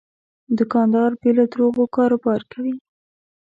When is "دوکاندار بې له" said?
0.57-1.45